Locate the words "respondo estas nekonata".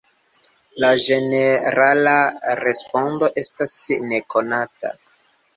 2.63-4.97